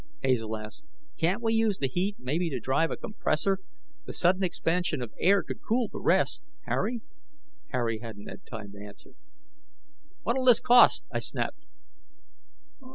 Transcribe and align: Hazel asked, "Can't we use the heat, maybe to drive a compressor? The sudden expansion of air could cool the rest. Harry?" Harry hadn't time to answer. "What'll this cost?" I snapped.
Hazel 0.23 0.57
asked, 0.57 0.85
"Can't 1.15 1.43
we 1.43 1.53
use 1.53 1.77
the 1.77 1.87
heat, 1.87 2.15
maybe 2.17 2.49
to 2.49 2.59
drive 2.59 2.89
a 2.89 2.97
compressor? 2.97 3.59
The 4.07 4.13
sudden 4.13 4.43
expansion 4.43 4.99
of 4.99 5.13
air 5.19 5.43
could 5.43 5.61
cool 5.61 5.89
the 5.89 5.99
rest. 6.01 6.41
Harry?" 6.63 7.01
Harry 7.67 7.99
hadn't 7.99 8.27
time 8.47 8.71
to 8.71 8.83
answer. 8.83 9.11
"What'll 10.23 10.45
this 10.45 10.59
cost?" 10.59 11.03
I 11.11 11.19
snapped. 11.19 11.67